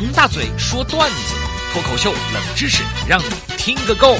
[0.00, 1.34] 王大嘴说段子，
[1.72, 3.24] 脱口秀冷知识，让你
[3.56, 4.14] 听个够。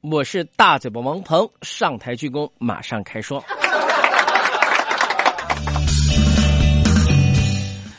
[0.00, 3.40] 我是大嘴巴王鹏，上台鞠躬，马上开说。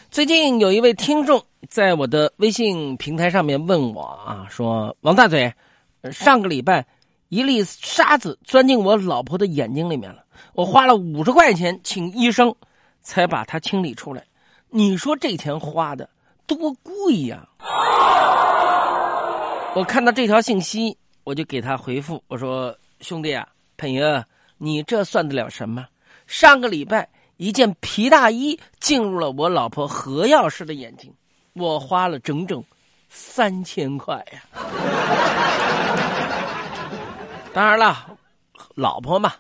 [0.10, 5.54] 最近有一位听众在我的微信平台上面问我啊，说王大嘴，
[6.12, 6.86] 上个礼拜
[7.30, 12.54] 一粒沙子钻进我老婆的眼睛里面了，我花了五十块钱请医生
[13.02, 14.22] 才把它清理出来。
[14.74, 16.10] 你说这钱花的
[16.48, 17.46] 多贵呀？
[19.76, 23.46] 我看到这条信息，我就给他回复我说：“兄弟啊，
[23.78, 24.24] 朋友，
[24.58, 25.86] 你这算得了什么？
[26.26, 31.12] 上个礼拜。”一件皮大衣进入了我老婆何药师的眼睛，
[31.54, 32.64] 我花了整整
[33.10, 34.44] 三千块呀！
[37.52, 38.16] 当然了，
[38.76, 39.34] 老婆嘛，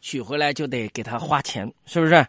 [0.00, 2.24] 娶回来就得给她花钱，是不是？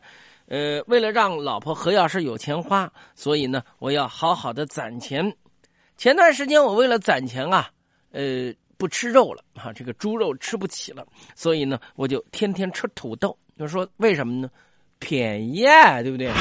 [0.49, 5.31] 呃，为了让老婆何药师有钱花，所以呢，我要好好的攒钱。
[5.96, 7.70] 前段时间我为了攒钱啊，
[8.12, 13.37] 呃，不吃肉了啊，这个猪肉吃不起了，所以呢，我就天天吃土豆。
[13.59, 14.49] 就说为什么呢？
[14.98, 15.65] 便宜，
[16.01, 16.32] 对不对？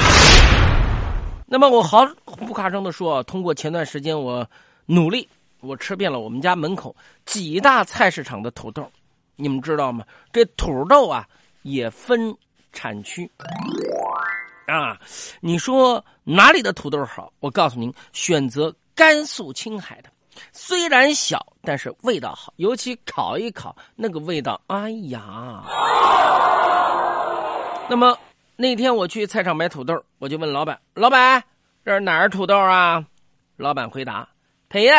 [1.45, 4.43] 那么我毫不夸张的说，通过前段时间我
[4.87, 8.91] 努力，我吃遍了我们家门口几大菜市场的土豆。
[9.35, 10.03] 你们知道吗？
[10.33, 11.27] 这土豆啊
[11.61, 12.35] 也分
[12.71, 13.29] 产区
[14.67, 14.99] 啊。
[15.39, 17.31] 你说哪里的土豆好？
[17.39, 20.09] 我告诉您，选择甘肃青海的，
[20.51, 25.63] 虽然小，但是味道好，尤其烤一烤，那个味道，哎呀！
[27.89, 28.17] 那么。
[28.61, 31.41] 那天我去菜场买土豆，我就问老板：“老板，
[31.85, 33.05] 这是哪儿土豆啊？”
[33.55, 34.27] 老板回答
[34.67, 34.91] ：“裴爷，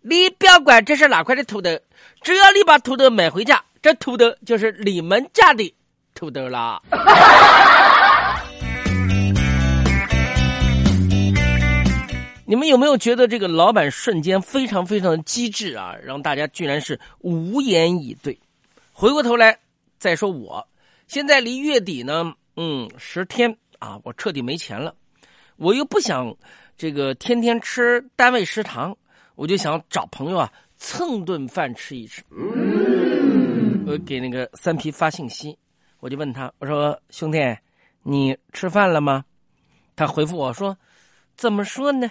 [0.00, 1.76] 你不要管这是哪块的土豆，
[2.22, 5.74] 只要你把土豆买回家，这土豆就是你们家的
[6.20, 6.82] 土豆了。
[12.44, 15.96] ”你们有没有觉得这个老板瞬间非常非常的机智啊？
[16.04, 18.38] 让大家居然是无言以对。
[18.92, 19.58] 回过头来
[19.98, 20.68] 再说，我
[21.06, 22.34] 现在离月底呢。
[22.56, 24.94] 嗯，十天啊，我彻底没钱了，
[25.56, 26.36] 我又不想
[26.76, 28.94] 这个天天吃单位食堂，
[29.36, 32.22] 我就想找朋友啊蹭顿饭吃一吃。
[33.86, 35.56] 我给那个三皮发信息，
[36.00, 37.38] 我就问他，我说兄弟，
[38.02, 39.22] 你吃饭了吗？
[39.94, 40.76] 他回复我说，
[41.36, 42.10] 怎么说呢？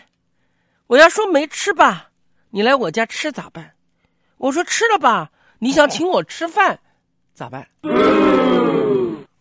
[0.85, 2.09] 我要说没吃吧，
[2.51, 3.73] 你来我家吃咋办？
[4.37, 6.79] 我说吃了吧，你想请我吃饭
[7.33, 7.67] 咋办？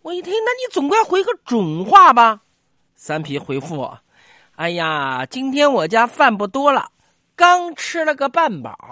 [0.01, 2.41] 我一听，那你总该回个准话吧？
[2.97, 4.01] 三皮回复我
[4.57, 6.91] ：“哎呀，今天我家饭不多了，
[7.37, 8.75] 刚吃了个半饱。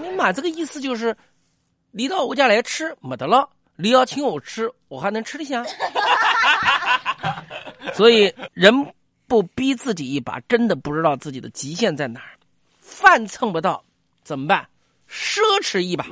[0.00, 1.16] 你妈，这个意思就是，
[1.92, 5.62] 你到我家来吃没得了，你要请我吃，我还能吃得下？
[7.94, 8.74] 所以，人
[9.26, 12.30] 不逼自己一把，真的不知道自己的极限在哪儿。
[12.80, 13.84] 饭蹭不到
[14.24, 14.66] 怎么办？
[15.08, 16.06] 奢侈一把。”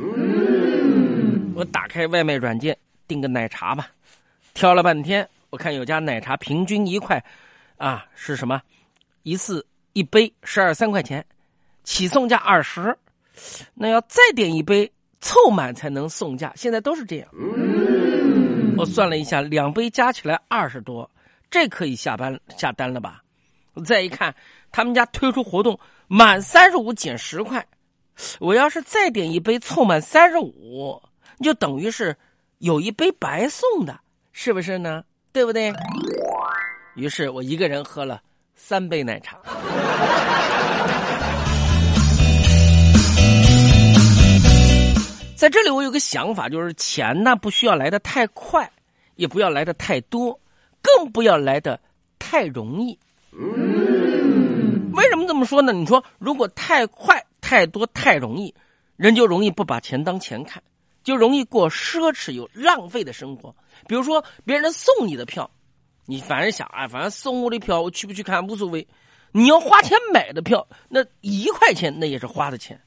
[1.57, 2.77] 我打开外卖软件
[3.09, 3.89] 订个奶茶吧，
[4.55, 7.23] 挑了半天，我看有家奶茶平均一块，
[7.77, 8.61] 啊是什么？
[9.23, 11.25] 一次一杯十二三块钱，
[11.85, 12.97] 起送价二十，
[13.75, 14.91] 那要再点一杯
[15.21, 16.53] 凑满才能送价。
[16.57, 17.29] 现在都是这样。
[18.77, 21.11] 我算了一下，两杯加起来二十多，
[21.51, 23.23] 这可以下班下单了吧？
[23.85, 24.35] 再一看，
[24.73, 27.65] 他们家推出活动，满三十五减十块，
[28.39, 31.01] 我要是再点一杯凑满三十五。
[31.41, 32.17] 就等于是
[32.59, 33.99] 有一杯白送的，
[34.33, 35.05] 是不是呢？
[35.33, 35.73] 对不对？
[36.97, 38.21] 于是我一个人喝了
[38.55, 39.39] 三杯奶茶。
[45.41, 48.71] 在这里，我有个想法，就是钱呢不需要来的太快，
[49.15, 50.39] 也不要来的太多，
[50.83, 51.81] 更不要来的
[52.19, 52.99] 太容易。
[54.93, 55.73] 为什么这么说呢？
[55.73, 58.55] 你说，如果太快、太多、太容易，
[58.97, 60.63] 人就容易不把钱当钱看。
[61.03, 63.57] 就容易过奢侈又浪费的生活。
[63.89, 65.51] 比如说，别人送你的票，
[66.05, 68.87] 你反正想啊，反正送我的票，我去不去看无所谓。
[69.33, 72.79] 你要花钱买的票，那一块钱那也是花的钱，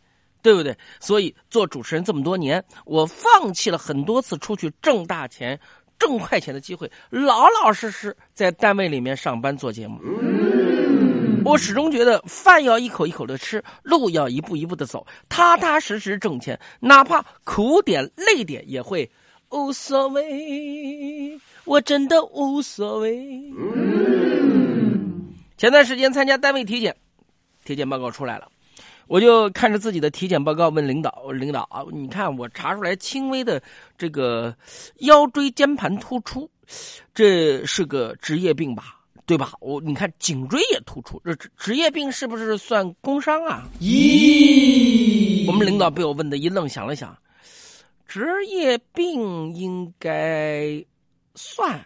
[0.44, 0.78] 对不对？
[1.00, 5.60] 所以做主持人这么多年，我放弃了很多次出去挣大钱、
[5.98, 10.00] 挣快钱的机会，老老实实在单位里面上班做节目。
[11.45, 19.10] 我始终觉得饭要一口一口的吃，路要一步一步的走，踏踏实实挣钱，哪怕苦点累点也会
[19.50, 21.40] 无所谓。
[21.66, 23.18] 我真的无所谓。
[25.57, 26.95] 前段时间参加单位体检，
[27.63, 28.48] 体检报告出来了，
[29.07, 33.61] 我就看着自己的体检报告问领导：“领导啊，你看我查出来轻微的
[33.97, 34.55] 这个
[35.00, 36.50] 腰椎间盘突出
[37.13, 39.00] 这是个职业病吧？
[39.25, 39.53] 对吧？
[39.61, 43.67] 我你看颈椎也突出，这职职业病是不是算工伤啊？
[43.79, 47.17] 咦，我们领导被我问的一愣，想了想，
[48.06, 50.83] 职业病应该
[51.35, 51.79] 算。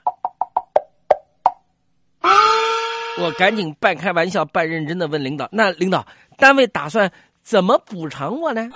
[3.20, 6.06] 我赶紧半开玩笑半认真的问领导：“那领导，
[6.38, 7.12] 单位打算
[7.44, 8.70] 怎么补偿我呢？”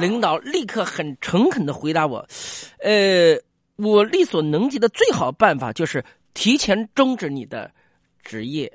[0.00, 2.26] 领导立刻很诚恳的回答我
[2.82, 3.36] ：“呃，
[3.76, 6.04] 我力所能及的最好办法就是。”
[6.36, 7.70] 提前终止你的
[8.22, 8.70] 职业。